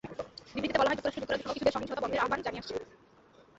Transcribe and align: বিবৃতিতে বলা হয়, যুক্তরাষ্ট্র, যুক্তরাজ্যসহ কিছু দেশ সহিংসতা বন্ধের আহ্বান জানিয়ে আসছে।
বিবৃতিতে 0.53 0.79
বলা 0.79 0.89
হয়, 0.89 0.97
যুক্তরাষ্ট্র, 0.97 1.21
যুক্তরাজ্যসহ 1.21 1.53
কিছু 1.53 1.65
দেশ 1.65 1.73
সহিংসতা 1.75 2.01
বন্ধের 2.01 2.21
আহ্বান 2.23 2.39
জানিয়ে 2.41 2.61
আসছে। 2.63 2.75